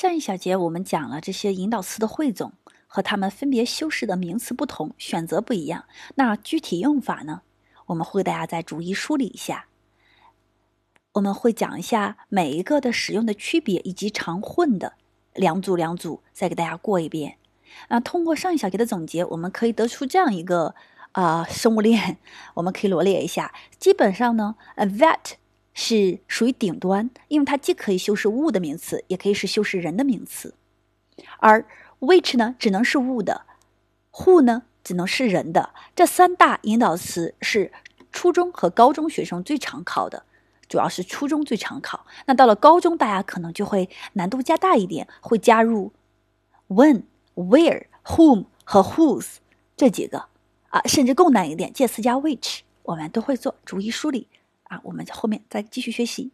[0.00, 2.54] 上一小节我们讲了这些引导词的汇总
[2.86, 5.84] 和它们分别修饰的名词不同，选择不一样。
[6.14, 7.42] 那具体用法呢？
[7.84, 9.66] 我们会给大家再逐一梳理一下。
[11.12, 14.94] 我们会讲一下每一个的使用的区别，以及常混的
[15.34, 17.36] 两组两组，再给大家过一遍。
[17.90, 20.74] 那通过上一小节的总结，我们可以得出这样一个
[21.12, 22.16] 啊生物链，
[22.56, 23.52] 我们可以罗列一下。
[23.78, 25.32] 基本上呢，呃，that
[25.82, 30.54] 是属于顶端，因为它既可以修饰物的名词，也可以是修饰人的名词。
[31.38, 31.64] 而
[32.00, 33.46] which 呢，只能是物的
[34.12, 35.70] ；who 呢，只能是人的。
[35.96, 37.72] 这三大引导词是
[38.12, 40.24] 初中和高中学生最常考的。
[40.68, 45.92] 主要是初中最常考，那到了高中，大家可能就会难度加大一点，会加入
[46.68, 47.04] when、
[47.34, 49.36] where、whom 和 whose
[49.78, 50.26] 这几个
[50.68, 54.28] 啊，甚至更难一点，介词加 which，我们都会做，逐一梳理
[54.70, 54.80] 啊。
[54.84, 56.32] 我们后面再继续学习。